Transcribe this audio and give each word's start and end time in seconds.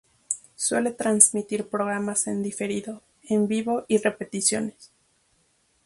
Suele 0.55 0.93
transmitir 0.93 1.67
programas 1.67 2.25
en 2.25 2.41
diferido, 2.41 3.03
en 3.29 3.47
vivo 3.47 3.85
y 3.87 3.99
repeticiones. 3.99 4.89